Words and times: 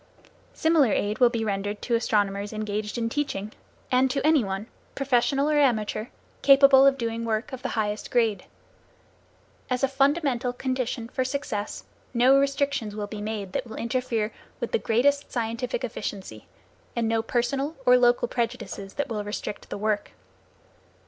Similar 0.55 0.91
aid 0.93 1.19
will 1.19 1.29
be 1.29 1.45
rendered 1.45 1.79
to 1.83 1.93
astronomers 1.93 2.51
engaged 2.53 2.97
in 2.97 3.07
teaching, 3.07 3.53
and 3.91 4.09
to 4.09 4.25
any 4.25 4.43
one, 4.43 4.65
professional 4.95 5.47
or 5.47 5.59
amateur, 5.59 6.07
capable 6.41 6.87
of 6.87 6.97
doing 6.97 7.23
work 7.23 7.53
of 7.53 7.61
the 7.61 7.69
highest 7.77 8.09
grade. 8.09 8.45
As 9.69 9.83
a 9.83 9.87
fundamental 9.87 10.53
condition 10.53 11.07
for 11.07 11.23
success, 11.23 11.83
no 12.15 12.35
restrictions 12.39 12.95
will 12.95 13.05
be 13.05 13.21
made 13.21 13.53
that 13.53 13.67
will 13.67 13.75
interfere 13.77 14.33
with 14.59 14.71
the 14.71 14.79
greatest 14.79 15.31
scientific 15.31 15.83
efficiency, 15.83 16.47
and 16.95 17.07
no 17.07 17.21
personal 17.21 17.75
or 17.85 17.95
local 17.95 18.27
prejudices 18.27 18.95
that 18.95 19.07
will 19.07 19.23
restrict 19.23 19.69
the 19.69 19.77
work. 19.77 20.13